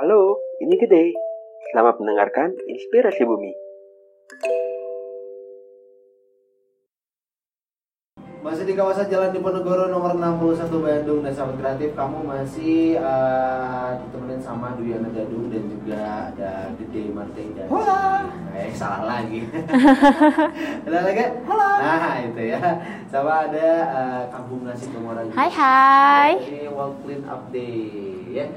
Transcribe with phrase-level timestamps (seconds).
[0.00, 1.12] Halo, ini Gede.
[1.68, 3.52] Selamat mendengarkan Inspirasi Bumi.
[8.40, 14.40] Masih di kawasan Jalan Diponegoro nomor 61 Bandung dan sahabat kreatif kamu masih uh, ditemenin
[14.40, 17.68] sama Duyana Gadung dan juga ada Gede Martinda.
[17.68, 18.24] Hola.
[18.56, 19.44] Eh salah lagi.
[20.88, 21.24] ada lagi?
[21.44, 21.72] Hola.
[21.76, 22.60] Nah itu ya.
[23.12, 25.28] Sama ada uh, Kampung Nasi Komora.
[25.28, 26.32] Hai hai.
[26.40, 27.92] Ini World Clean Up Day
[28.32, 28.48] ya.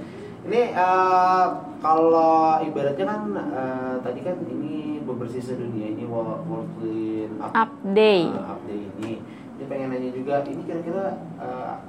[0.43, 1.45] Ini uh,
[1.79, 7.71] kalau ibaratnya kan uh, tadi kan ini bebersih sedunia ini World, World Clean Up, Up
[7.95, 8.27] Day.
[8.27, 9.23] uh, Up Day ini.
[9.23, 11.79] Ini pengen nanya juga, ini kira-kira uh,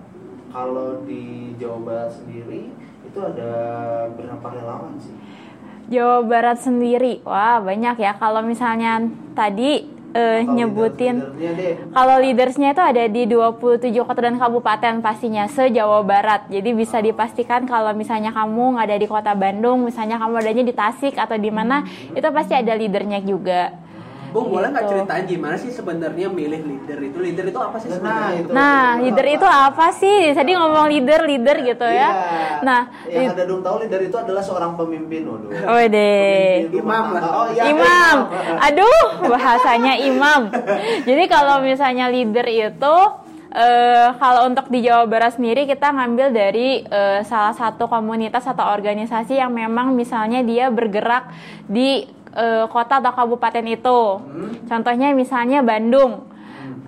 [0.55, 2.71] kalau di Jawa Barat sendiri
[3.03, 3.51] itu ada
[4.15, 5.19] berapa relawan sih?
[5.91, 8.15] Jawa Barat sendiri, wah banyak ya.
[8.17, 9.03] Kalau misalnya
[9.35, 11.17] tadi eh, Atau nyebutin,
[11.91, 16.47] kalau leadersnya itu ada di 27 kota dan kabupaten pastinya se Jawa Barat.
[16.49, 20.75] Jadi bisa dipastikan kalau misalnya kamu nggak ada di kota Bandung, misalnya kamu adanya di
[20.75, 23.84] Tasik atau di mana, itu pasti ada leadernya juga.
[24.35, 24.93] Bung, boleh nggak Gitu.
[24.93, 27.17] ceritain gimana sih sebenarnya milih leader itu?
[27.17, 28.35] Leader itu apa sih Nah, sebenarnya?
[28.35, 28.51] itu.
[28.51, 30.19] Nah, leader itu apa sih?
[30.35, 32.03] Tadi ngomong leader, leader gitu Iya.
[32.03, 32.11] ya.
[32.61, 35.55] Nah, yang ada dong tahu leader itu adalah seorang pemimpin, waduh.
[35.71, 36.67] Oh deh.
[36.67, 37.23] Imam lah.
[37.23, 38.17] Oh, iya, imam.
[38.61, 40.51] Aduh, bahasanya imam.
[41.01, 42.97] Jadi kalau misalnya leader itu
[43.55, 48.67] eh, kalau untuk di Jawa Barat sendiri kita ngambil dari eh, salah satu komunitas atau
[48.67, 51.31] organisasi yang memang misalnya dia bergerak
[51.65, 52.03] di
[52.35, 54.01] eh, kota atau kabupaten itu.
[54.67, 56.27] Contohnya misalnya Bandung.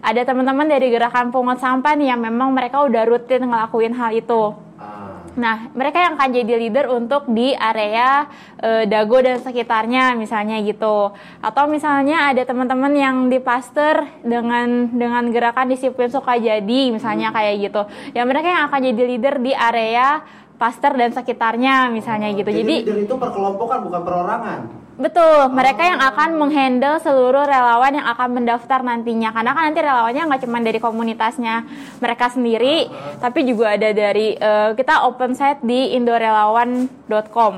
[0.05, 4.55] Ada teman-teman dari gerakan pungut sampah nih yang memang mereka udah rutin ngelakuin hal itu.
[4.77, 5.25] Ah.
[5.37, 8.29] Nah, mereka yang akan jadi leader untuk di area
[8.61, 11.13] eh, Dago dan sekitarnya misalnya gitu.
[11.43, 17.83] Atau misalnya ada teman-teman yang di Paster dengan dengan gerakan disiplin Sukajadi misalnya kayak gitu.
[18.15, 20.23] Ya mereka yang akan jadi leader di area
[20.57, 22.49] Paster dan sekitarnya misalnya gitu.
[22.49, 24.86] Jadi, Jadi leader itu perkelompokan bukan perorangan.
[24.97, 29.29] Betul, mereka yang akan menghandle seluruh relawan yang akan mendaftar nantinya.
[29.29, 31.69] Karena kan nanti relawannya nggak cuma dari komunitasnya
[32.01, 32.89] mereka sendiri,
[33.21, 37.55] tapi juga ada dari eh, kita open site di indorelawan.com.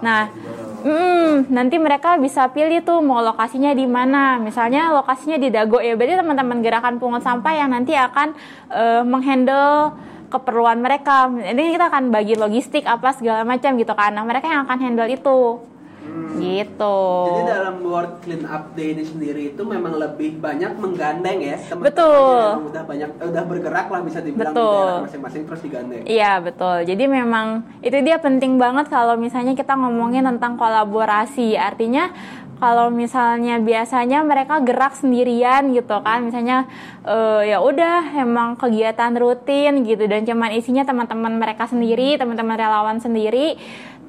[0.00, 0.32] Nah,
[0.80, 4.40] mm, nanti mereka bisa pilih tuh mau lokasinya di mana.
[4.40, 8.32] Misalnya lokasinya di Dago ya, berarti teman-teman gerakan pungut sampah yang nanti akan
[8.72, 9.92] eh, menghandle
[10.32, 11.28] keperluan mereka.
[11.28, 14.16] Ini kita akan bagi logistik apa segala macam gitu kan.
[14.16, 15.60] Nah, mereka yang akan handle itu.
[16.40, 16.98] Gitu.
[17.28, 21.86] Jadi dalam World Clean Up Day ini sendiri itu memang lebih banyak menggandeng ya teman-teman
[21.92, 22.40] Betul.
[22.40, 24.88] yang udah banyak eh, udah bergerak lah bisa dibilang Betul.
[24.88, 26.02] di masing-masing terus digandeng.
[26.08, 26.76] Iya betul.
[26.88, 27.46] Jadi memang
[27.84, 31.60] itu dia penting banget kalau misalnya kita ngomongin tentang kolaborasi.
[31.60, 32.08] Artinya
[32.60, 36.68] kalau misalnya biasanya mereka gerak sendirian gitu kan, misalnya
[37.08, 43.00] eh, ya udah emang kegiatan rutin gitu dan cuman isinya teman-teman mereka sendiri, teman-teman relawan
[43.00, 43.56] sendiri.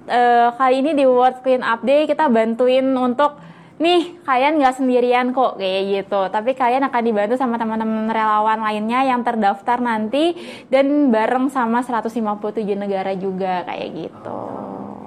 [0.09, 3.38] Eh, kali ini di World Clean Up Day kita bantuin untuk
[3.78, 6.22] nih kalian nggak sendirian kok kayak gitu.
[6.29, 10.34] Tapi kalian akan dibantu sama teman-teman relawan lainnya yang terdaftar nanti
[10.73, 14.60] dan bareng sama 157 negara juga kayak gitu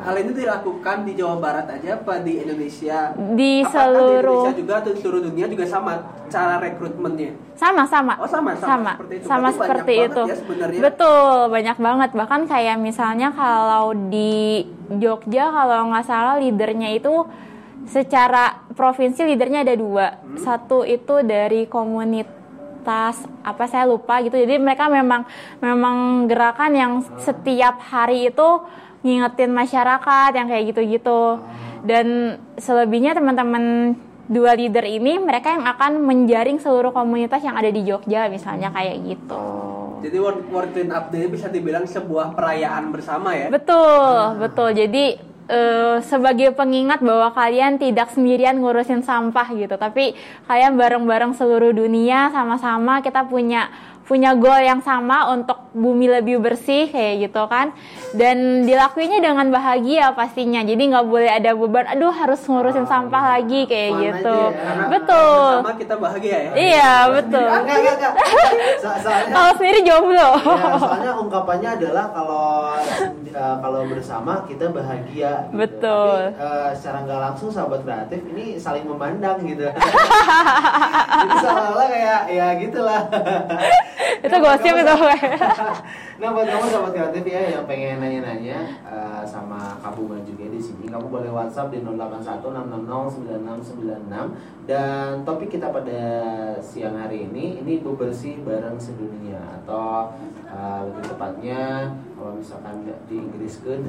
[0.05, 3.17] Hal ini dilakukan di Jawa Barat aja apa di Indonesia?
[3.33, 5.93] Di Apakah seluruh- di Indonesia juga atau di seluruh dunia juga sama
[6.29, 7.33] cara rekrutmennya?
[7.55, 9.25] sama sama Oh, sama, sama, seperti itu.
[9.25, 10.81] sama Berarti seperti itu ya sebenarnya.
[10.83, 17.25] betul banyak banget bahkan kayak misalnya kalau di Jogja kalau nggak salah leadernya itu
[17.85, 20.37] secara provinsi leadernya ada dua Hmm.
[20.37, 25.25] satu itu dari komunitas apa saya lupa gitu jadi mereka memang
[25.59, 28.49] memang gerakan yang setiap hari itu
[29.05, 31.39] ngingetin masyarakat yang kayak gitu-gitu
[31.85, 33.95] dan selebihnya teman-teman
[34.25, 39.05] dua leader ini mereka yang akan menjaring seluruh komunitas yang ada di Jogja misalnya kayak
[39.05, 39.45] gitu.
[40.05, 43.49] Jadi World, World Clean Up Day bisa dibilang sebuah perayaan bersama ya.
[43.49, 44.77] Betul, betul.
[44.77, 45.17] Jadi
[45.49, 50.17] eh, sebagai pengingat bahwa kalian tidak sendirian ngurusin sampah gitu, tapi
[50.49, 53.69] kalian bareng-bareng seluruh dunia sama-sama kita punya
[54.05, 57.73] punya goal yang sama untuk bumi lebih bersih kayak gitu kan
[58.13, 63.65] dan dilakuinya dengan bahagia pastinya jadi nggak boleh ada beban aduh harus ngurusin sampah lagi
[63.65, 64.87] kayak Fun gitu ya.
[64.87, 66.51] Betul Bersama kita bahagia ya.
[66.55, 68.15] iya betul Enggak, enggak, enggak.
[68.85, 72.47] So- soalnya kalau sendiri jomblo Ya, soalnya ungkapannya adalah kalau
[73.35, 75.49] uh, kalau bersama kita bahagia.
[75.49, 75.57] Gitu.
[75.57, 76.19] Betul.
[76.31, 79.65] Tapi uh, secara nggak langsung sahabat kreatif ini saling memandang gitu.
[81.15, 83.03] Jadi seolah-olah kayak ya gitulah.
[84.25, 84.95] itu gosip itu
[86.21, 90.87] nah buat kamu sahabat kreatif ya yang pengen nanya-nanya uh, sama Kabungan juga di sini,
[90.87, 96.01] kamu boleh WhatsApp di 0816609696 dan topik kita pada
[96.63, 100.15] siang hari ini ini bebersih bareng sedunia atau
[100.49, 103.85] uh, lebih tepatnya kalau misalkan di Inggriskan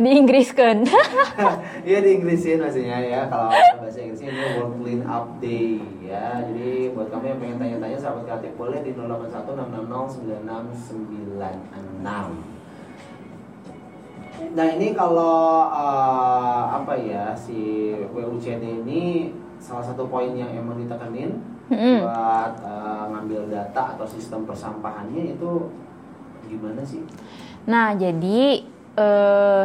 [0.00, 0.86] Di Inggris kan.
[1.88, 3.52] Iya di Inggrisin maksudnya ya kalau
[3.90, 8.22] bahasa Inggrisnya ini World Clean Up Day ya jadi buat kamu yang pengen tanya-tanya sahabat
[8.22, 10.46] kreatif boleh di 0816609696
[14.54, 21.42] Nah ini kalau eh, apa ya si WUCD ini salah satu poin yang emang ditekenin
[21.66, 22.06] Mm-mm.
[22.06, 25.66] buat eh, ngambil data atau sistem persampahannya itu
[26.46, 27.02] gimana sih?
[27.66, 28.62] Nah, jadi
[28.96, 29.62] eh,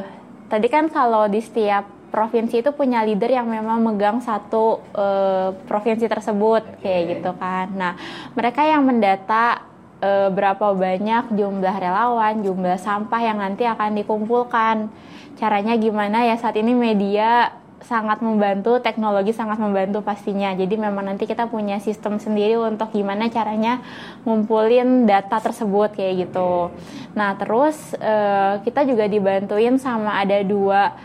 [0.50, 6.08] tadi kan kalau di setiap provinsi itu punya leader yang memang megang satu eh, provinsi
[6.08, 6.88] tersebut Oke.
[6.88, 7.68] kayak gitu kan.
[7.76, 7.94] Nah,
[8.32, 9.60] mereka yang mendata
[10.00, 14.88] eh, berapa banyak jumlah relawan, jumlah sampah yang nanti akan dikumpulkan.
[15.36, 17.52] Caranya gimana ya saat ini media
[17.84, 20.56] sangat membantu, teknologi sangat membantu pastinya.
[20.56, 23.84] Jadi memang nanti kita punya sistem sendiri untuk gimana caranya
[24.24, 26.72] ngumpulin data tersebut kayak gitu.
[27.14, 30.96] Nah terus eh, kita juga dibantuin sama ada dua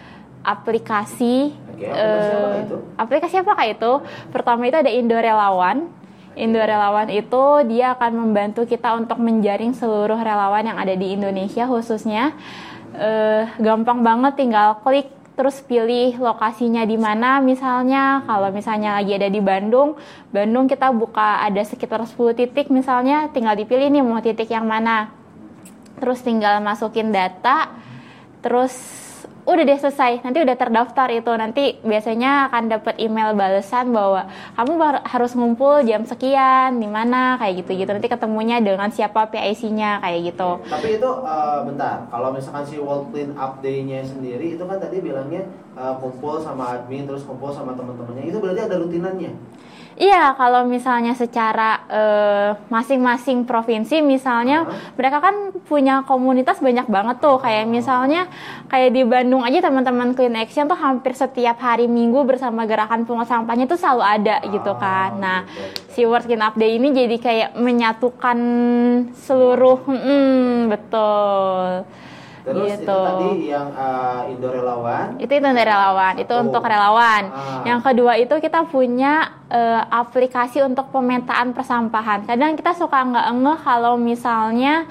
[0.44, 1.52] aplikasi.
[1.76, 2.76] Oke, aplikasi eh, apa itu?
[2.96, 3.92] aplikasi apakah itu?
[4.32, 5.88] Pertama itu ada Indo Relawan.
[6.38, 11.66] Indo Relawan itu dia akan membantu kita untuk menjaring seluruh relawan yang ada di Indonesia
[11.66, 12.32] khususnya.
[12.90, 15.08] Eh, gampang banget tinggal klik
[15.40, 19.96] terus pilih lokasinya di mana misalnya kalau misalnya lagi ada di Bandung
[20.28, 25.08] Bandung kita buka ada sekitar 10 titik misalnya tinggal dipilih nih mau titik yang mana
[25.96, 27.72] terus tinggal masukin data
[28.44, 28.74] terus
[29.44, 30.20] udah deh selesai.
[30.24, 31.32] Nanti udah terdaftar itu.
[31.36, 34.72] Nanti biasanya akan dapat email balasan bahwa kamu
[35.04, 40.20] harus ngumpul jam sekian di mana kayak gitu gitu nanti ketemunya dengan siapa PIC-nya kayak
[40.34, 40.50] gitu.
[40.68, 45.00] Tapi itu eh, bentar, kalau misalkan si World Clean Up Day-nya sendiri itu kan tadi
[45.00, 48.28] bilangnya eh, kumpul sama admin terus kumpul sama teman-temannya.
[48.28, 49.32] Itu berarti ada rutinannya.
[50.00, 54.96] Iya, kalau misalnya secara eh, masing-masing provinsi, misalnya Hah?
[54.96, 57.36] mereka kan punya komunitas banyak banget tuh.
[57.36, 58.24] Kayak misalnya
[58.72, 63.28] kayak di Bandung aja teman-teman Clean Action tuh hampir setiap hari Minggu bersama gerakan pungut
[63.28, 65.20] sampahnya tuh selalu ada gitu kan.
[65.20, 65.44] Nah,
[65.92, 68.38] si World Clean Up Day ini jadi kayak menyatukan
[69.20, 71.84] seluruh, hmm, betul.
[72.40, 72.82] Terus Gitu.
[72.82, 75.06] itu tadi yang eh, Indo Relawan.
[75.16, 76.42] itu itu dari relawan itu Satu.
[76.42, 77.62] untuk relawan Ah.
[77.62, 79.12] yang kedua itu kita punya
[79.46, 84.88] eh, aplikasi untuk pemetaan persampahan kadang kita suka nggak ngeh kalau misalnya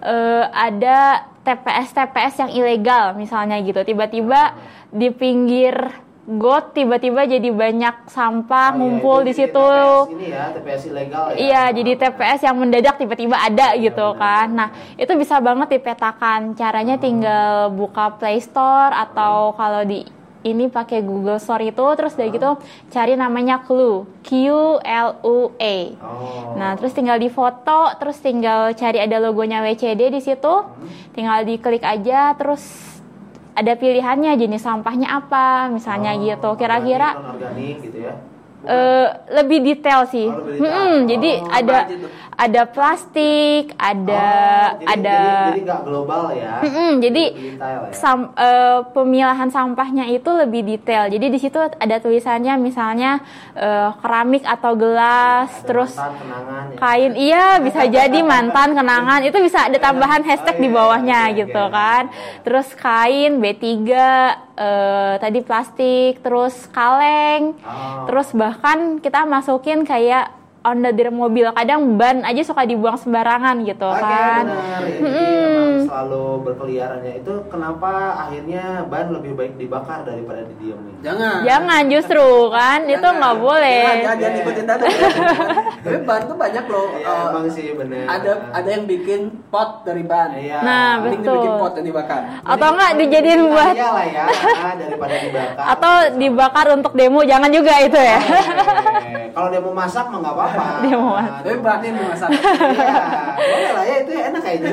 [0.00, 0.98] eh, ada
[1.40, 4.54] TPS TPS yang ilegal misalnya gitu tiba-tiba
[4.88, 5.74] di pinggir
[6.22, 10.44] got tiba-tiba jadi banyak Oh, iya, sampah itu ngumpul di jadi situ TPS ini ya,
[10.54, 11.36] TPS ilegal ya.
[11.36, 14.22] Iya, jadi TPS yang mendadak tiba-tiba ada Iya, gitu benar.
[14.22, 14.46] kan.
[14.54, 16.54] Nah, itu bisa banget dipetakan.
[16.54, 20.06] Caranya tinggal buka Play Store atau kalau di
[20.42, 22.58] ini pakai Google Store itu terus dari gitu
[22.90, 24.30] cari namanya Clue, Q
[24.82, 25.94] L U E.
[26.02, 26.54] Oh.
[26.58, 30.54] Nah, terus tinggal difoto, terus tinggal cari ada logonya WCD di situ.
[31.14, 32.62] Tinggal diklik aja terus
[33.58, 36.48] ada pilihannya jenis sampahnya apa, misalnya Oh, gitu.
[36.60, 38.14] Kira-kira organik gitu ya.
[38.64, 40.30] Eh, lebih detail sih.
[40.30, 40.70] Oh, lebih detail.
[40.70, 41.78] Mm-mm, jadi Oh, ada
[42.32, 44.28] ada plastik, ada
[44.72, 46.52] Oh, jadi, ada jadi, jadi global ya.
[46.62, 47.92] Mm-mm, jadi detail ya.
[47.92, 51.10] sam- eh, pemilahan sampahnya itu lebih detail.
[51.10, 53.18] Jadi di situ ada tulisannya misalnya
[53.52, 56.78] eh, keramik atau gelas, Ada terus mantan, kenangan ya.
[56.78, 61.20] kain iya bisa jadi mantan kenangan itu bisa ada tambahan hashtag Oh, di iya, bawahnya
[61.26, 61.70] oke, gitu oke.
[61.70, 62.02] kan
[62.42, 63.70] terus kain B3
[64.62, 68.06] eh, tadi plastik terus kaleng Oh.
[68.06, 70.30] terus bahkan kita masukin kayak
[70.62, 74.90] on the deer mobil kadang ban aja suka dibuang sembarangan gitu Oke kan benar ya.
[74.92, 75.42] Jadi Mm-mm.
[75.44, 80.94] emang selalu berkeliarannya itu kenapa akhirnya ban lebih baik dibakar daripada didiemin?
[81.02, 81.42] Jangan.
[81.42, 84.84] jangan justru kan itu nggak boleh Jangan, jangan, jangan ikutin tadi.
[85.84, 86.86] Tapi ban tuh banyak loh.
[86.92, 88.04] Iya eh, emang sih benar.
[88.08, 90.30] ada ada yang bikin pot dari ban.
[90.32, 90.58] Iya.
[90.62, 91.34] Nah, Mending betul.
[91.36, 92.20] dibikin pot yang dibakar.
[92.42, 94.24] atau enggak dijadiin buat Iya lah ya,
[94.62, 95.64] ah, daripada dibakar.
[95.68, 98.18] atau dibakar untuk demo jangan juga itu ya.
[99.32, 100.80] Kalau dia mau masak mah nggak apa-apa.
[100.84, 101.40] Dia mau masak.
[101.42, 102.28] Tapi bahannya yang dimasak.
[102.32, 102.94] Iya,
[103.32, 104.70] boleh lah ya itu enak kayaknya.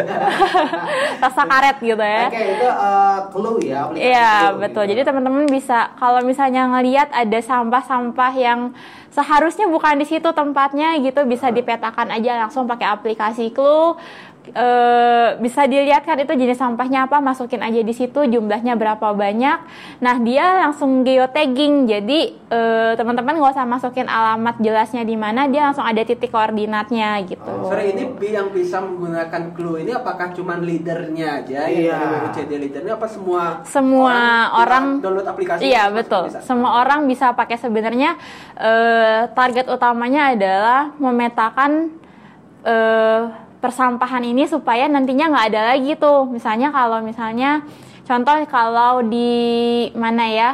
[1.24, 3.79] rasa karet gitu ya Oke itu eh, clue ya.
[3.88, 4.83] aplikasi Iya betul.
[4.86, 4.89] gitu.
[4.95, 8.59] Jadi teman-teman bisa kalau misalnya ngelihat ada sampah-sampah yang
[9.09, 13.98] seharusnya bukan di situ tempatnya gitu bisa dipetakan aja langsung pakai aplikasi Clue.
[14.50, 19.60] Eh, bisa dilihat kan itu jenis sampahnya apa masukin aja di situ jumlahnya berapa banyak
[20.00, 22.19] nah dia langsung geotagging jadi
[22.50, 27.46] eh, teman-teman nggak usah masukin alamat jelasnya di mana dia langsung ada titik koordinatnya gitu
[27.46, 27.69] Oh.
[27.69, 31.93] Sorry ini bi- yang bisa menggunakan clue ini apakah cuma leadernya aja Iya.
[31.93, 36.25] yang WCD leadernya apa semua Semua bisa orang download aplikasi Iya betul.
[36.25, 36.41] bisa?
[36.41, 38.17] Semua orang bisa pakai sebenarnya
[38.55, 41.93] eh, target utamanya adalah memetakan
[42.65, 43.24] eh,
[43.60, 46.28] persampahan ini supaya nantinya nggak ada lagi tuh.
[46.28, 47.63] Misalnya kalau misalnya
[48.08, 49.32] contoh kalau di
[49.94, 50.50] mana ya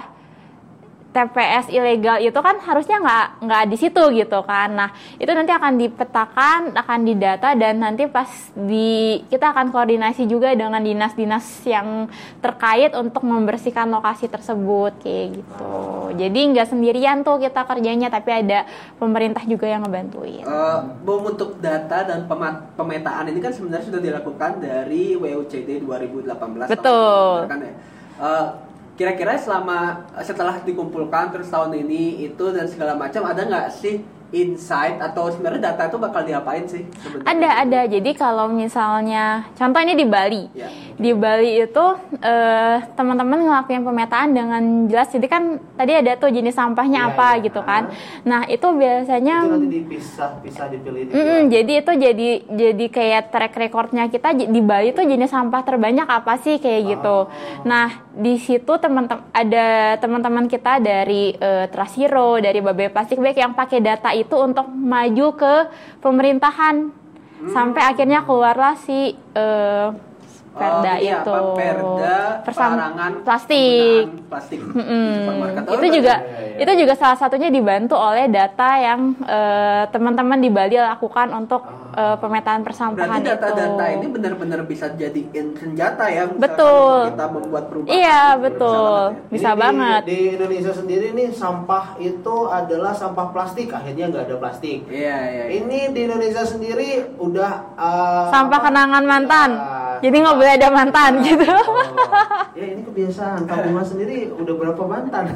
[1.15, 4.75] TPS ilegal itu kan harusnya nggak nggak di situ gitu kan.
[4.75, 10.51] Nah itu nanti akan dipetakan, akan didata dan nanti pas di kita akan koordinasi juga
[10.51, 12.11] dengan dinas-dinas yang
[12.43, 15.75] terkait untuk membersihkan lokasi tersebut kayak gitu.
[16.19, 18.67] Jadi nggak sendirian tuh kita kerjanya, tapi ada
[18.99, 20.43] pemerintah juga yang ngebantuin.
[20.43, 22.27] Eh, bom untuk data dan
[22.75, 26.67] pemetaan ini kan sebenarnya sudah dilakukan dari WUCD 2018.
[26.67, 27.47] Betul.
[27.47, 27.73] Kan ya?
[28.15, 28.47] Eh,
[28.95, 33.99] kira-kira selama setelah dikumpulkan terus tahun ini itu dan segala macam ada nggak sih
[34.31, 37.27] insight atau sebenarnya data itu bakal diapain sih sebenarnya?
[37.29, 37.81] Ada ada.
[37.85, 40.43] Jadi kalau misalnya contoh ini di Bali.
[40.57, 40.69] Ya.
[40.95, 41.85] Di Bali itu
[42.17, 45.11] eh, teman-teman ngelakuin pemetaan dengan jelas.
[45.11, 47.43] Jadi kan tadi ada tuh jenis sampahnya Iya, apa iya.
[47.45, 47.83] gitu kan.
[48.23, 51.01] Nah, itu biasanya Itu nanti dipisah, pisah dipilih.
[51.11, 51.43] Dipilah.
[51.51, 56.39] jadi itu jadi jadi kayak track recordnya kita di Bali tuh jenis sampah terbanyak apa
[56.39, 57.27] sih kayak gitu.
[57.67, 63.51] Nah di situ teman-teman ada teman-teman kita dari eh, Trasiro, dari Babe Plastik Bag yang
[63.51, 65.53] pakai data itu untuk maju ke
[65.99, 66.89] pemerintahan
[67.45, 69.87] sampai akhirnya keluarlah si eh,
[70.55, 71.31] Perda Oh, ini itu.
[71.35, 71.51] apa?
[71.53, 74.07] Perda Persam- pelarangan plastik.
[74.25, 75.07] plastik di Mm-mm.
[75.19, 75.61] supermarket.
[75.67, 76.63] Oh, itu juga iya, iya.
[76.63, 81.61] itu juga salah satunya dibantu oleh data yang eh, teman-teman di Bali lakukan untuk
[81.93, 83.95] eh, pemetaan persampahan Berarti data-data itu.
[83.99, 87.11] ini benar-benar bisa jadiin senjata ya Betul.
[87.11, 87.93] kita membuat perubahan.
[87.95, 88.99] Iya, Bisa betul.
[89.11, 89.29] ya.
[89.29, 90.01] Bisa Jadi banget.
[90.03, 93.69] Di, di Indonesia sendiri nih sampah itu adalah sampah plastik.
[93.69, 94.87] Akhirnya nggak ada plastik.
[94.87, 95.43] Iya, iya.
[95.49, 95.61] iya.
[95.61, 98.65] Ini di Indonesia sendiri udah eh, Sampah apa?
[98.71, 99.49] kenangan mantan.
[99.55, 101.45] Ya, Jadi nggak boleh ada mantan gitu.
[101.45, 101.83] Oh,
[102.55, 103.45] ya ini kebiasaan.
[103.47, 105.25] Tabungan sendiri udah berapa mantan?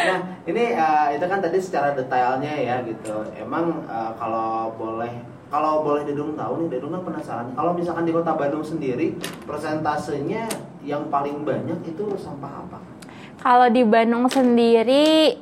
[0.00, 3.24] Nah ini eh, itu kan tadi secara detailnya ya gitu.
[3.36, 5.12] Emang eh, kalau boleh
[5.50, 7.50] kalau boleh Dedung tahu nih, Dedung kan penasaran.
[7.58, 10.46] Kalau misalkan di Kota Bandung sendiri persentasenya
[10.86, 12.78] yang paling banyak itu sampah apa?
[13.42, 15.34] Kalau di Bandung sendiri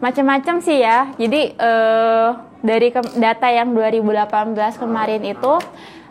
[0.00, 1.12] macam-macam sih ya.
[1.16, 2.28] Jadi eh,
[2.60, 5.54] dari ke- data yang 2018 kemarin itu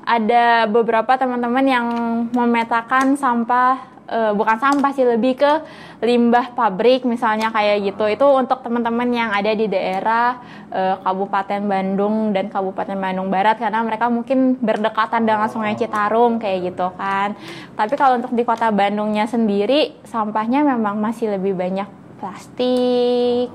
[0.05, 1.87] ada beberapa teman-teman yang
[2.29, 5.51] memetakan sampah eh, bukan sampah sih lebih ke
[6.05, 8.05] limbah pabrik misalnya kayak gitu.
[8.09, 10.37] Itu untuk teman-teman yang ada di daerah
[10.73, 16.73] eh, Kabupaten Bandung dan Kabupaten Bandung Barat karena mereka mungkin berdekatan dengan Sungai Citarum kayak
[16.73, 17.37] gitu kan.
[17.73, 23.51] Tapi kalau untuk di Kota Bandungnya sendiri sampahnya memang masih lebih banyak plastik.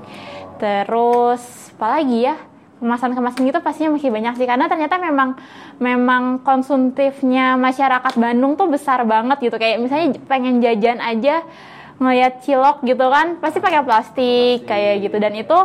[0.57, 2.35] Terus apalagi ya?
[2.81, 5.37] kemasan-kemasan gitu pastinya masih banyak sih karena ternyata memang
[5.77, 11.45] memang konsumtifnya masyarakat Bandung tuh besar banget gitu kayak misalnya pengen jajan aja
[12.01, 15.57] ngeliat cilok gitu kan pasti pakai plastik kayak gitu dan itu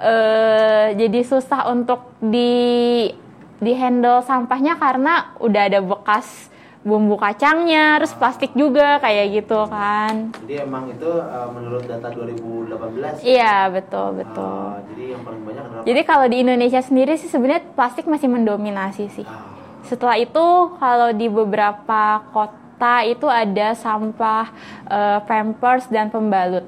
[0.00, 3.12] eh, jadi susah untuk di
[3.60, 6.48] di handle sampahnya karena udah ada bekas
[6.86, 13.26] bumbu kacangnya terus plastik juga kayak gitu kan Jadi emang itu eh, menurut data 2018.
[13.26, 17.26] iya betul betul Ah, jadi yang paling banyak adalah Jadi kalau di Indonesia sendiri sih
[17.26, 19.26] sebenarnya plastik masih mendominasi sih.
[19.26, 19.42] Ah,
[19.82, 20.46] Setelah itu
[20.78, 24.46] kalau di beberapa kota itu ada sampah
[24.86, 26.62] eh, pampers dan pembalut.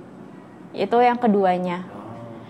[0.75, 1.87] Itu yang keduanya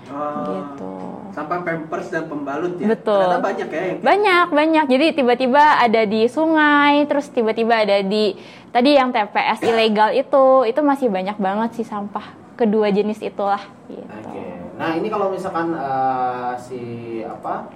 [0.09, 1.18] Oh, gitu.
[1.39, 2.91] Sampah pampers dan pembalut ya.
[2.91, 3.15] Betul.
[3.23, 3.83] Ternyata banyak ya.
[3.85, 4.85] yang- Banyak, banyak.
[4.89, 8.35] Jadi tiba-tiba ada di sungai, terus tiba-tiba ada di
[8.69, 14.03] tadi yang TPS ilegal itu, itu masih banyak banget sih sampah kedua jenis itulah gitu.
[14.03, 14.43] Oke.
[14.75, 16.81] Nah ini kalau misalkan eh, si
[17.23, 17.71] apa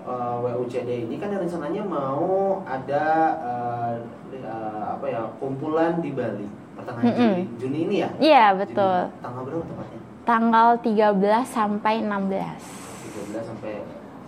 [0.00, 3.04] eh, WUCD ini kan rencananya mau ada
[3.36, 3.92] eh,
[4.34, 7.20] eh, apa ya kumpulan di Bali pertengahan Mm-mm.
[7.20, 8.08] Juni, Juni ini ya?
[8.16, 8.98] Iya, betul.
[9.06, 9.20] Juni.
[9.20, 9.98] Tanggal berapa tepatnya?
[10.24, 12.83] Tanggal 13 sampai 16.
[13.14, 13.74] 13 sampai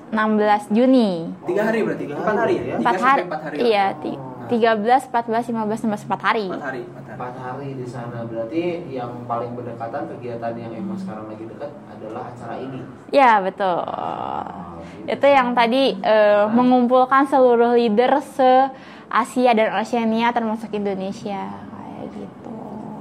[0.06, 1.10] 16 Juni.
[1.44, 2.04] Tiga hari berarti.
[2.04, 2.62] Tiga Empat hari ya.
[2.62, 2.64] ya?
[2.64, 3.56] Tiga Empat hari, sampai empat hari.
[3.60, 4.00] iya, Oh.
[4.00, 6.46] ti- 13, 14, 15, 16, 4 hari.
[6.46, 6.82] Empat hari.
[6.86, 7.18] Empat hari.
[7.18, 8.18] 4 hari di sana.
[8.22, 12.80] Berarti yang paling berdekatan kegiatan yang emang sekarang lagi dekat adalah acara ini.
[13.10, 13.82] Ya, betul.
[13.82, 14.46] Oh,
[15.02, 15.10] gitu.
[15.10, 18.70] Itu yang tadi eh, mengumpulkan seluruh leader se
[19.08, 21.65] Asia dan Oceania termasuk Indonesia.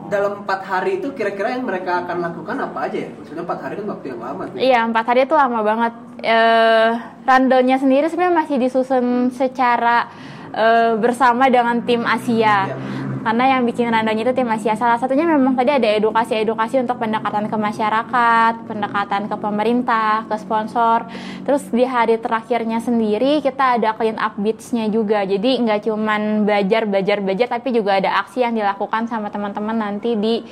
[0.09, 3.09] Dalam empat hari itu kira-kira yang mereka akan lakukan apa aja ya?
[3.13, 4.57] Maksudnya empat hari kan waktu yang lama tuh.
[4.62, 5.93] Iya, empat hari itu lama banget.
[6.25, 6.89] Eh,
[7.25, 10.09] rundownnya sendiri sebenarnya masih disusun secara
[10.53, 12.69] eh, bersama dengan tim Asia.
[12.69, 13.04] Iya.
[13.25, 14.77] Karena yang bikin rundownnya itu tim Asia.
[14.77, 21.10] Salah satunya memang tadi ada edukasi-edukasi untuk pendekatan ke masyarakat, pendekatan ke pemerintah, ke sponsor.
[21.41, 25.25] Terus di hari terakhirnya sendiri kita ada clean up beach-nya juga.
[25.25, 30.13] Jadi nggak cuman belajar, belajar, belajar, tapi juga ada aksi yang dilakukan sama teman-teman nanti
[30.13, 30.46] di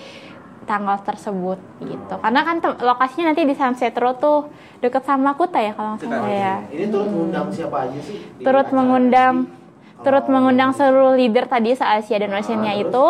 [0.65, 2.15] tanggal tersebut gitu.
[2.18, 4.50] Karena kan lokasinya nanti di Sunset Road tuh
[4.82, 6.56] deket sama Kuta ya kalau nggak salah ya.
[6.74, 8.18] Ini turut mengundang siapa aja sih?
[8.42, 9.62] Turut mengundang ini?
[10.03, 12.83] Turut mengundang seluruh leader tadi se Asia dan Ah, Oceania terus?
[12.86, 13.05] itu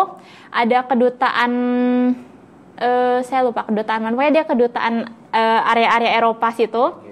[0.49, 1.51] ada kedutaan
[2.75, 4.95] eh saya lupa kedutaan mana pokoknya dia kedutaan
[5.29, 7.05] eh, area-area Eropa situ Oke.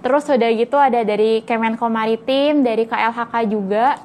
[0.00, 3.98] terus udah gitu ada dari Kemenko Maritim dari KLHK juga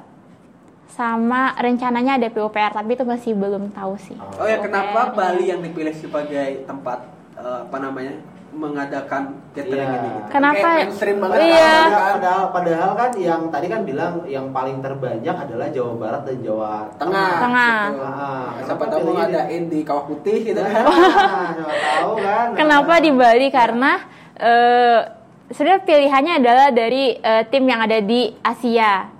[0.86, 5.10] sama rencananya ada PUPR tapi itu masih belum tahu sih Oh ya kenapa.
[5.12, 8.14] Bali yang dipilih sebagai tempat eh, apa namanya
[8.50, 9.96] mengadakan catering Iya.
[9.96, 10.08] ini?
[10.10, 10.28] Gitu.
[10.28, 10.58] Kenapa?
[10.60, 11.38] Kayak mainstream banget.
[11.40, 11.70] Iya.
[11.70, 12.12] kan?
[12.12, 16.72] Padahal, padahal kan yang tadi kan bilang yang paling terbanyak adalah Jawa Barat dan Jawa
[16.96, 17.30] Tengah.
[17.38, 17.78] Tengah.
[17.86, 18.02] gitu.
[18.02, 20.82] Ah, Siapa kenapa tahu mau ngadain di kawah putih gitu kan.
[20.82, 22.46] Nah, siapa tahu kan.
[22.60, 23.46] Kenapa di Bali?
[23.48, 23.92] Karena
[24.34, 24.98] eh
[25.48, 29.19] sebenarnya pilihannya adalah dari eh, tim yang ada di Asia.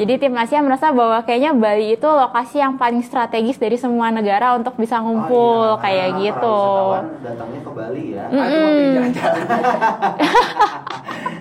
[0.00, 4.56] Jadi tim Asia merasa bahwa kayaknya Bali itu lokasi yang paling strategis dari semua negara
[4.56, 6.60] untuk bisa Oh, ngumpul iya, kayak gitu.
[7.20, 8.24] datangnya ke Bali ya.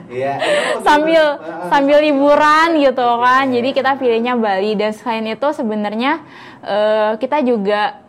[0.09, 0.33] Iya.
[0.41, 1.23] itu Sambil
[1.69, 3.45] sambil liburan gitu Iya, kan.
[3.45, 3.53] iya.
[3.61, 6.11] Jadi kita pilihnya Bali dan selain itu sebenarnya
[6.65, 8.01] eh, kita juga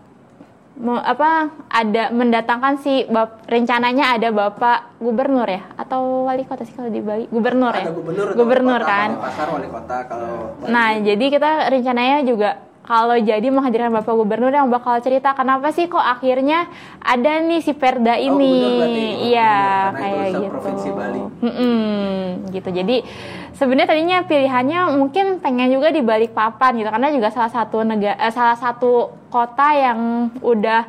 [0.81, 1.31] apa
[1.69, 6.99] ada mendatangkan si bap, rencananya ada Bapak gubernur ya atau wali kota sih kalau di
[6.99, 10.33] Bali gubernur ya Ada gubernur, atau gubernur kota, kan pasar wali kota kalau.
[10.65, 15.87] Nah, jadi kita rencananya juga kalau jadi menghadirkan Bapak Gubernur yang bakal cerita kenapa sih
[15.87, 16.67] kok akhirnya
[16.99, 18.51] ada nih si Perda Oh, ini.
[18.51, 18.83] gubernur.
[18.83, 20.91] Oh, Iya, gubernur, kayak itu gitu.
[20.91, 21.21] Bali.
[21.39, 22.11] Mm-mm,
[22.51, 22.69] gitu.
[22.73, 22.97] Jadi
[23.61, 28.33] sebenarnya tadinya pilihannya mungkin pengen juga di Balikpapan gitu karena juga salah satu negara eh,
[28.33, 30.89] salah satu kota yang udah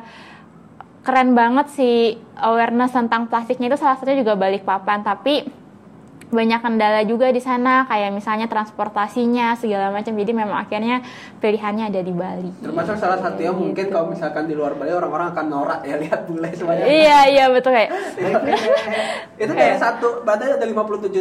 [1.04, 5.44] keren banget sih awareness tentang plastiknya itu salah satunya juga Balikpapan tapi
[6.32, 11.04] banyak kendala juga di sana kayak misalnya transportasinya segala macam jadi memang akhirnya
[11.38, 15.46] pilihannya ada di Bali Termasuk salah satunya mungkin kalau misalkan di luar Bali orang-orang akan
[15.46, 16.84] norak ya lihat bule semuanya.
[16.84, 17.92] iya iya betul kayak
[19.38, 20.72] Itu kayak satu, berarti ada 57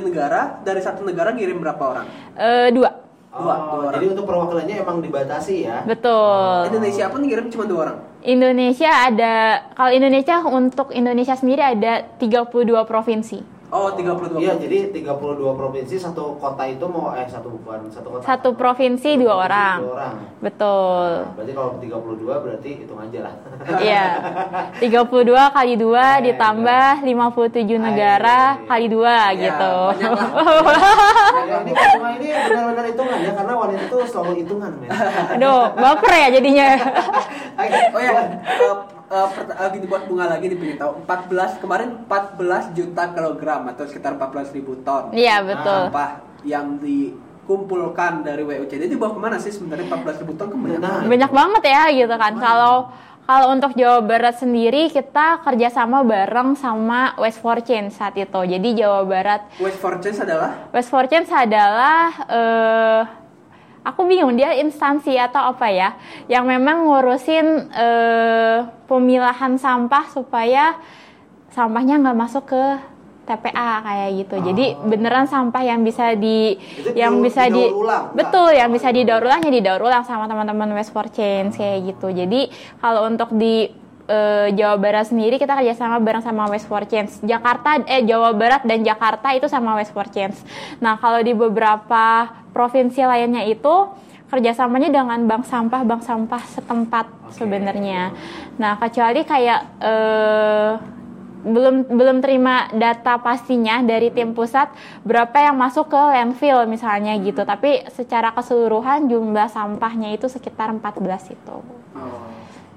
[0.02, 2.06] negara, dari satu negara ngirim berapa orang?
[2.34, 2.92] eh, dua
[3.32, 3.94] Oh, Dua, dua orang.
[3.96, 5.88] jadi untuk perwakilannya emang dibatasi ya.
[5.88, 7.98] betul Indonesia pun ngirim cuma dua orang.
[8.22, 9.36] Indonesia ada
[9.72, 12.48] kalau Indonesia untuk Indonesia sendiri ada 32
[12.84, 13.40] provinsi
[13.72, 15.16] Oh, 32 Iya, jadi 32
[15.56, 18.22] provinsi satu kota itu mau eh satu bukan satu kota.
[18.22, 20.16] satu provinsi dua orang Dua orang.
[20.38, 23.34] betul Nah, berarti kalau 32 berarti hitung aja lah.
[23.82, 24.06] Iya.
[24.76, 28.68] 32 kali 2 Eh, ditambah 57 negara Hai.
[28.68, 29.76] kali 2 Ya, gitu.
[31.42, 34.90] Ya, ini cuma ini benar-benar hitungan ya karena wanita itu selalu hitungan, men.
[35.32, 36.68] Aduh, baper ya jadinya.
[37.92, 38.12] Oh ya,
[39.12, 43.04] uh, uh, pert- uh, gini buat bunga lagi nih pengen tahu 14 kemarin 14 juta
[43.12, 45.92] kilogram atau sekitar 14 ribu ton Iya, betul.
[45.92, 48.72] sampah yang dikumpulkan dari WUC.
[48.72, 50.80] Jadi dibawa ke mana sih sebenarnya 14 ribu ton ke mana?
[50.80, 52.34] Nah, Banyak banget ya gitu kan.
[52.36, 52.90] Kalau
[53.22, 58.40] kalau untuk Jawa Barat sendiri kita kerjasama bareng sama West for Change saat itu.
[58.42, 63.21] Jadi Jawa Barat West for Change adalah West for Change adalah eh
[63.82, 65.98] aku bingung dia instansi atau apa ya
[66.30, 70.78] yang memang ngurusin eh, pemilahan sampah supaya
[71.52, 72.64] sampahnya nggak masuk ke
[73.22, 74.36] TPA kayak gitu.
[74.42, 78.90] Jadi beneran sampah yang bisa di Itu yang bisa di didaur ulang, betul yang bisa
[78.90, 82.12] didaur ulangnya didaur ulang sama teman-teman West for Change kayak gitu.
[82.12, 82.50] Jadi
[82.82, 83.81] kalau untuk di
[84.12, 87.24] eh, Jawa Barat sendiri kita kerjasama bareng sama West for Change.
[87.24, 90.36] Jakarta eh Jawa Barat dan Jakarta itu sama West for Change.
[90.84, 93.88] Nah kalau di beberapa provinsi lainnya itu
[94.28, 97.40] kerjasamanya dengan bank sampah bank sampah setempat Oke.
[97.40, 98.12] sebenarnya.
[98.60, 100.72] Nah kecuali kayak eh,
[101.42, 104.70] belum belum terima data pastinya dari tim pusat
[105.02, 107.42] berapa yang masuk ke landfill misalnya gitu.
[107.44, 111.58] Tapi secara keseluruhan jumlah sampahnya itu sekitar 14 itu.
[111.98, 112.31] oh,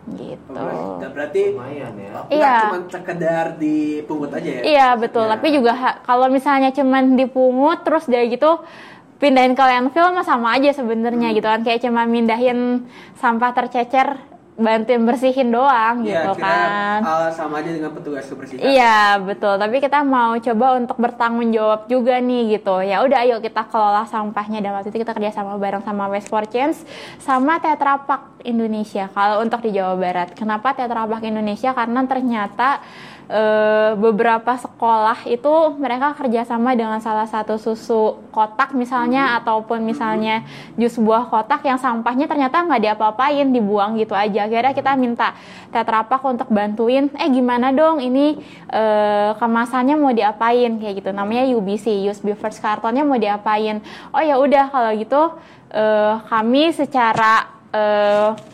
[0.05, 0.53] Gitu.
[1.01, 2.11] Dan berarti lumayan ya.
[2.13, 2.57] nggak Iya.
[2.69, 4.63] cuma sekedar dipungut aja ya?
[4.63, 5.33] Iya betul, Ya.
[5.33, 5.73] tapi juga
[6.05, 8.61] kalau misalnya cuman dipungut terus dari gitu
[9.17, 12.85] pindahin ke landfill mah sama aja sebenarnya gitu kan kayak cuma mindahin
[13.17, 14.21] sampah tercecer
[14.55, 17.03] bantuin bersihin doang Iya, gitu kan.
[17.03, 18.63] uh, sama aja dengan petugas kebersihan.
[18.63, 22.79] Iya betul, tapi kita mau coba untuk bertanggung jawab juga nih gitu.
[22.87, 26.47] Ya udah, ayo kita kelola sampahnya dan waktu itu kita kerjasama bareng sama Waste for
[26.47, 26.87] Change
[27.19, 29.11] sama Tetra Pak Indonesia.
[29.11, 31.75] Kalau untuk di Jawa Barat, kenapa Tetra Pak Indonesia?
[31.75, 32.79] Karena ternyata
[33.29, 40.45] eh, beberapa sekolah itu mereka kerjasama dengan salah satu susu kotak misalnya ataupun misalnya
[40.77, 44.45] jus buah kotak yang sampahnya ternyata nggak diapa-apain dibuang gitu aja.
[44.45, 45.33] Akhirnya kita minta
[45.73, 48.39] Tetra Pak untuk bantuin eh gimana dong ini
[48.71, 50.77] eh, kemasannya mau diapain?
[50.81, 51.11] Kayak gitu.
[51.13, 53.81] Namanya UBC use first kartonnya mau diapain.
[54.13, 55.23] Oh ya udah kalau gitu
[55.73, 58.54] eh, kami secara eh,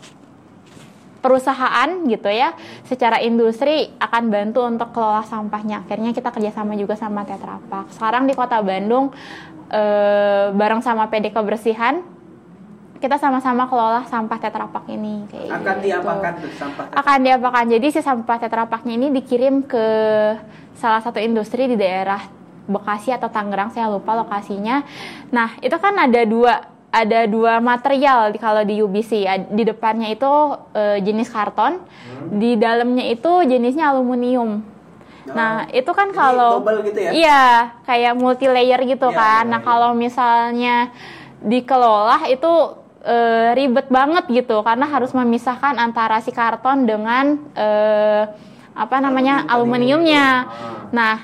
[1.21, 2.57] perusahaan gitu ya
[2.89, 8.25] secara industri akan bantu untuk kelola sampahnya akhirnya kita kerjasama juga sama Tetra Pak sekarang
[8.25, 9.13] di kota Bandung
[9.69, 12.01] eh, bareng sama PD Kebersihan
[13.01, 15.85] kita sama-sama kelola sampah Tetra Pak ini kayak Akan gitu.
[15.89, 16.85] diapakan tuh sampah?
[16.93, 19.85] akan diapakan jadi si sampah Tetra Paknya ini dikirim ke
[20.77, 22.21] salah satu industri di daerah
[22.61, 24.85] Bekasi atau Tangerang saya lupa lokasinya
[25.33, 29.23] nah itu kan ada dua ada dua material kalau di UBC
[29.55, 30.31] di depannya itu
[30.75, 31.79] eh, jenis karton
[32.27, 34.59] di dalamnya itu jenisnya aluminium
[35.31, 36.51] nah itu kan Jadi kalau
[36.83, 37.11] gitu ya?
[37.15, 37.43] iya
[37.87, 39.67] kayak multi layer gitu Iya, kan iya, nah iya.
[39.69, 40.75] kalau misalnya
[41.39, 42.51] dikelola itu
[43.05, 48.23] eh, ribet banget gitu karena harus memisahkan antara si karton dengan eh,
[48.71, 50.27] apa namanya Aluminium aluminiumnya.
[50.27, 50.47] Ah.
[50.95, 51.15] Nah,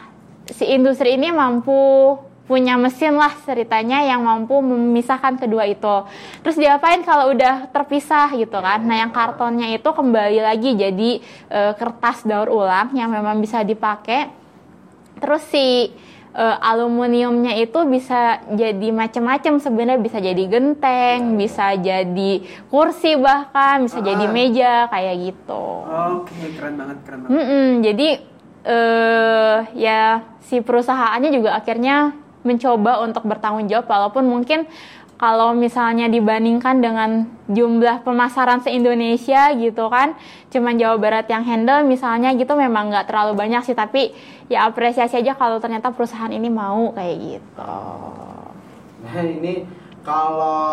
[0.51, 2.15] si industri ini mampu
[2.47, 6.07] punya mesin lah ceritanya yang mampu memisahkan kedua itu.
[6.41, 8.79] Terus diapain kalau udah terpisah gitu kan?
[8.81, 11.09] Nah, yang kartonnya itu kembali lagi jadi
[11.51, 14.31] eh, kertas daur ulang yang memang bisa dipakai.
[15.19, 15.91] Terus si
[16.31, 22.31] eh, aluminiumnya itu bisa jadi macam-macam sebenarnya bisa jadi genteng, bisa jadi
[22.71, 24.31] kursi bahkan bisa jadi Ah.
[24.31, 25.65] meja kayak gitu.
[25.83, 27.35] Oke, keren banget, keren banget.
[27.35, 28.09] Mm-mm, jadi
[28.67, 30.01] eh ya
[30.43, 32.11] si perusahaannya juga akhirnya
[32.47, 34.63] mencoba untuk bertanggung jawab walaupun mungkin
[35.17, 40.15] kalau misalnya dibandingkan dengan jumlah pemasaran se-Indonesia gitu kan
[40.53, 44.15] cuman Jawa Barat yang handle misalnya gitu memang nggak terlalu banyak sih tapi
[44.47, 47.65] ya apresiasi aja kalau ternyata perusahaan ini mau kayak gitu
[49.07, 49.63] Nah ini
[50.03, 50.63] kalau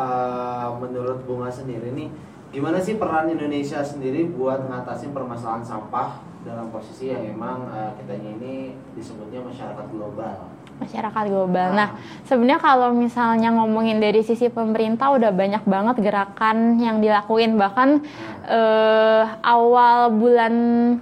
[0.00, 2.08] eh, menurut Bunga sendiri nih,
[2.50, 8.30] gimana sih peran Indonesia sendiri buat ngatasin permasalahan sampah dalam posisi yang emang eh, kitanya
[8.40, 8.54] ini
[8.96, 10.50] disebutnya masyarakat global.
[10.80, 11.76] Masyarakat global.
[11.76, 18.00] Nah, sebenarnya kalau misalnya ngomongin dari sisi pemerintah udah banyak banget gerakan yang dilakuin bahkan
[18.48, 20.54] eh, awal bulan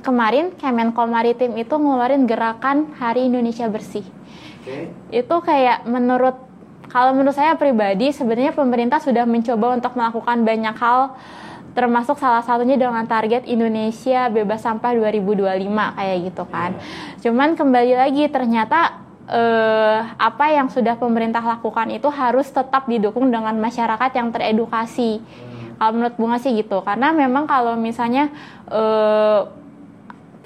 [0.02, 4.04] kemarin Kemenko Maritim itu ngeluarin gerakan Hari Indonesia Bersih.
[4.66, 4.90] Oke?
[5.14, 6.36] Itu kayak menurut
[6.88, 11.14] kalau menurut saya pribadi sebenarnya pemerintah sudah mencoba untuk melakukan banyak hal
[11.76, 16.74] termasuk salah satunya dengan target Indonesia bebas sampah 2025 kayak gitu kan.
[17.22, 23.54] Cuman kembali lagi ternyata eh, apa yang sudah pemerintah lakukan itu harus tetap didukung dengan
[23.60, 25.20] masyarakat yang teredukasi.
[25.78, 28.32] Kalau menurut Bunga sih gitu, karena memang kalau misalnya
[28.66, 29.40] eh,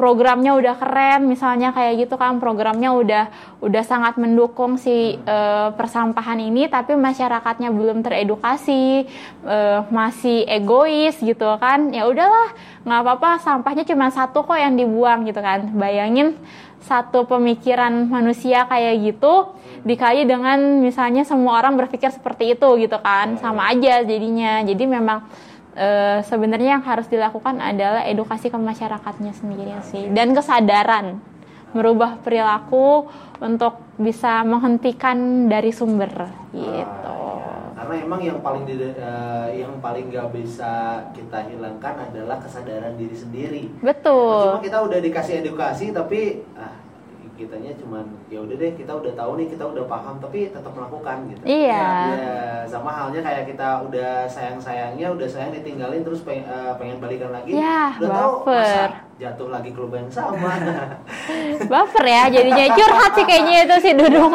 [0.02, 3.24] programnya udah keren misalnya kayak gitu kan programnya udah
[3.62, 9.06] udah sangat mendukung si eh, persampahan ini tapi masyarakatnya belum teredukasi
[9.46, 12.50] eh, masih egois gitu kan ya udahlah
[12.82, 16.34] nggak apa-apa sampahnya cuma satu kok yang dibuang gitu kan bayangin
[16.92, 23.40] satu pemikiran manusia kayak gitu dikali dengan misalnya semua orang berpikir seperti itu gitu kan
[23.40, 25.24] sama aja jadinya jadi memang
[25.72, 31.24] eh, sebenarnya yang harus dilakukan adalah edukasi ke masyarakatnya sendiri sih dan kesadaran
[31.72, 33.08] merubah perilaku
[33.40, 36.68] untuk bisa menghentikan dari sumber gitu.
[36.68, 36.86] Ah, iya.
[37.72, 43.16] Karena emang yang paling di, eh, yang paling gak bisa kita hilangkan adalah kesadaran diri
[43.16, 43.62] sendiri.
[43.80, 44.60] Betul.
[44.60, 46.81] Cuma kita udah dikasih edukasi tapi ah
[47.32, 51.16] kitanya cuman ya udah deh kita udah tahu nih kita udah paham tapi tetap melakukan
[51.32, 51.42] gitu.
[51.48, 51.84] Iya.
[52.12, 52.36] Ya,
[52.68, 57.56] sama halnya kayak kita udah sayang-sayangnya udah sayang ditinggalin terus pengen, eh, pengen balikan lagi.
[57.56, 58.56] Ya, udah tahu baper.
[58.56, 58.84] masa
[59.22, 60.50] jatuh lagi ke lubang yang sama.
[61.70, 64.34] Baper ya jadinya curhat sih kayaknya itu si Dudung.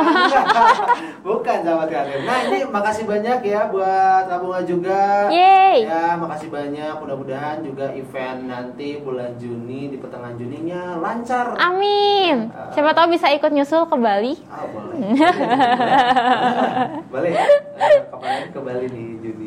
[1.27, 2.23] Bukan sahabat kalian.
[2.23, 5.27] Nah ini makasih banyak ya buat Abunga juga.
[5.27, 5.83] Yeay.
[5.83, 7.03] Ya makasih banyak.
[7.03, 11.59] Mudah-mudahan juga event nanti bulan Juni di pertengahan Juninya lancar.
[11.59, 12.47] Amin.
[12.71, 14.39] Siapa tahu bisa ikut nyusul ke Bali.
[14.47, 14.99] Ah boleh.
[17.11, 17.31] boleh.
[17.35, 17.45] ya?
[17.77, 19.46] Eh, Kapan ke Bali di Juni?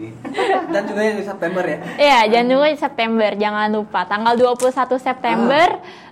[0.74, 1.78] Dan juga yang di September ya.
[1.98, 4.00] Iya, jangan nunggu September, jangan lupa.
[4.06, 5.66] Tanggal 21 September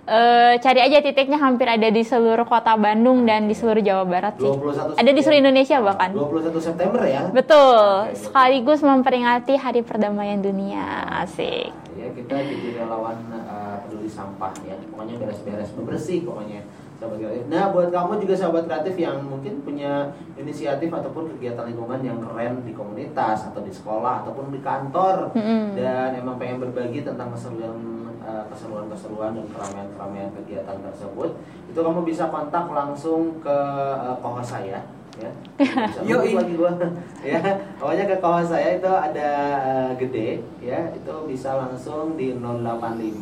[0.09, 4.35] eh, cari aja titiknya hampir ada di seluruh kota Bandung dan di seluruh Jawa Barat
[4.35, 4.49] sih.
[4.49, 6.09] 21 Ada di seluruh Indonesia bahkan.
[6.11, 7.21] 21 September ya.
[7.29, 10.85] Betul, sekaligus memperingati Hari Perdamaian Dunia.
[11.23, 11.71] Asik.
[11.99, 16.63] ya kita jadi relawan uh, peduli sampah ya pokoknya beres-beres bebersih pokoknya
[16.99, 17.43] sahabat kreatif.
[17.47, 22.61] Nah buat kamu juga sahabat kreatif yang mungkin punya inisiatif ataupun kegiatan lingkungan yang keren
[22.67, 25.31] di komunitas atau di sekolah ataupun di kantor.
[25.31, 25.79] Mm-mm.
[25.79, 27.79] dan emang pengen berbagi tentang keseruan
[28.19, 31.39] uh, keseruan-keseruan dan keramaian-keramaian kegiatan tersebut.
[31.71, 33.57] Itu kamu bisa kontak langsung ke
[33.95, 34.83] uh, kohos saya
[35.19, 35.27] ya
[36.09, 36.33] Yoi.
[36.33, 36.71] lagi gua
[37.27, 37.43] ya
[37.75, 43.19] pokoknya ke kawan saya itu ada eh, gede ya itu bisa langsung di 085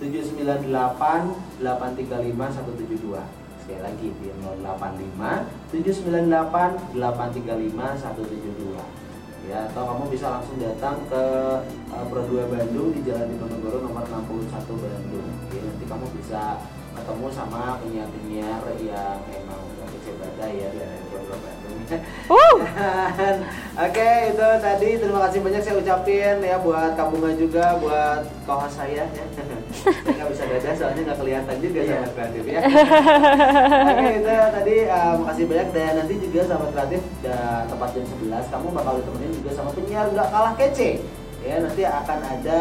[0.00, 3.20] 798 835 172
[3.64, 9.04] sekali lagi di 085 798 835 172
[9.44, 11.24] ya atau kamu bisa langsung datang ke
[11.92, 15.28] uh, Pro 2 Bandung di Jalan Diponegoro nomor 61 Bandung.
[15.44, 16.64] Oke, nanti kamu bisa
[16.96, 21.03] ketemu sama penyiar-penyiar yang emang udah kece badai ya dari Pro 2 Bandung.
[21.84, 22.56] Uh,
[23.84, 29.04] Oke itu tadi terima kasih banyak saya ucapin ya buat Kabunga juga buat kawan saya
[29.04, 29.24] ya.
[29.74, 31.92] Saya nggak bisa dada soalnya nggak kelihatan juga Iya.
[31.92, 32.60] sama kreatif ya.
[33.90, 38.52] Oke itu tadi uh, makasih banyak dan nanti juga sama kreatif uh, tepat jam 11
[38.54, 40.90] kamu bakal ditemenin juga sama penyiar nggak kalah kece
[41.44, 42.60] ya nanti akan ada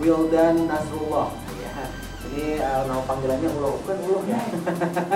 [0.00, 1.51] Wildan Nasrullah ya.
[2.32, 4.40] Ini uh, nama panggilannya Ulo bukan Ulo ya.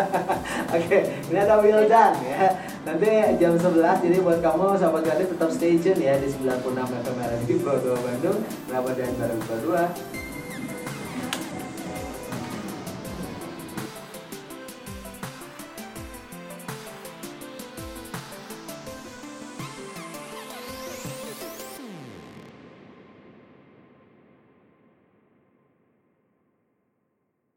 [0.77, 0.99] Oke,
[1.33, 2.61] ini ada Wildan ya.
[2.85, 3.09] Nanti
[3.41, 7.55] jam 11 jadi buat kamu sahabat kreatif tetap stay tune ya di 96 FM di
[7.57, 8.39] 2 Bandung.
[8.69, 10.16] Ramadan bareng Pro 2.